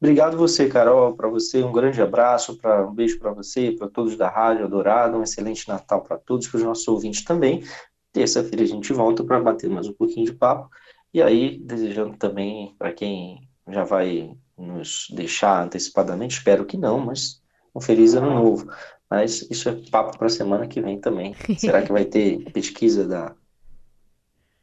Obrigado 0.00 0.36
você, 0.36 0.68
Carol, 0.68 1.16
para 1.16 1.28
você 1.28 1.64
um 1.64 1.72
grande 1.72 2.00
abraço, 2.00 2.56
um 2.88 2.94
beijo 2.94 3.18
para 3.18 3.32
você, 3.32 3.72
para 3.72 3.88
todos 3.88 4.16
da 4.16 4.28
Rádio 4.28 4.68
Dourado, 4.68 5.18
um 5.18 5.24
excelente 5.24 5.66
Natal 5.66 6.02
para 6.02 6.18
todos, 6.18 6.46
para 6.46 6.58
os 6.58 6.62
nossos 6.62 6.86
ouvintes 6.86 7.24
também. 7.24 7.64
Terça-feira 8.12 8.62
a 8.62 8.66
gente 8.66 8.92
volta 8.92 9.24
para 9.24 9.40
bater 9.40 9.68
mais 9.68 9.88
um 9.88 9.92
pouquinho 9.92 10.26
de 10.26 10.34
papo 10.34 10.70
e 11.12 11.20
aí 11.20 11.58
desejando 11.58 12.16
também 12.16 12.76
para 12.78 12.92
quem 12.92 13.48
já 13.68 13.84
vai 13.84 14.36
nos 14.56 15.08
deixar 15.10 15.64
antecipadamente, 15.64 16.38
espero 16.38 16.64
que 16.64 16.76
não, 16.76 16.98
mas 16.98 17.42
um 17.74 17.80
feliz 17.80 18.14
ano 18.14 18.30
novo. 18.30 18.70
Mas 19.10 19.42
isso 19.50 19.68
é 19.68 19.72
papo 19.90 20.16
para 20.16 20.26
a 20.26 20.30
semana 20.30 20.66
que 20.66 20.80
vem 20.80 20.98
também. 20.98 21.34
Será 21.58 21.82
que 21.82 21.92
vai 21.92 22.04
ter 22.04 22.50
pesquisa 22.52 23.06
da 23.06 23.34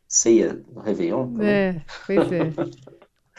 ceia 0.07 0.61
no 0.73 0.81
Réveillon? 0.81 1.31
Também? 1.31 1.47
É, 1.47 1.81
pois 2.05 2.31
é. 2.31 2.51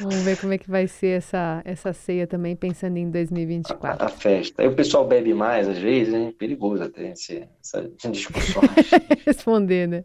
Vamos 0.00 0.22
ver 0.22 0.40
como 0.40 0.52
é 0.52 0.58
que 0.58 0.70
vai 0.70 0.88
ser 0.88 1.18
essa, 1.18 1.60
essa 1.64 1.92
ceia 1.92 2.26
também, 2.26 2.56
pensando 2.56 2.96
em 2.96 3.10
2024. 3.10 4.04
A, 4.04 4.06
a 4.06 4.08
festa. 4.08 4.62
Aí 4.62 4.68
o 4.68 4.74
pessoal 4.74 5.06
bebe 5.06 5.34
mais, 5.34 5.68
às 5.68 5.78
vezes, 5.78 6.14
é 6.14 6.32
perigoso 6.32 6.82
até 6.82 7.10
esse, 7.10 7.46
essa 7.60 7.88
discussão. 8.10 8.62
Responder, 9.26 9.86
né? 9.86 10.04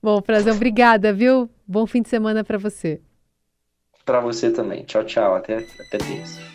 Bom, 0.00 0.22
Frazão, 0.22 0.54
obrigada, 0.54 1.12
viu? 1.12 1.50
Bom 1.66 1.86
fim 1.86 2.00
de 2.00 2.08
semana 2.08 2.44
para 2.44 2.58
você. 2.58 3.00
Para 4.04 4.20
você 4.20 4.50
também. 4.50 4.84
Tchau, 4.84 5.04
tchau. 5.04 5.34
Até, 5.34 5.58
até 5.58 5.98
terça. 5.98 6.52